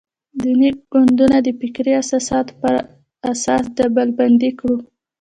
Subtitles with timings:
[0.41, 2.73] دیني ګوندونه د فکري اساساتو پر
[3.31, 4.75] اساس ډلبندي کړو.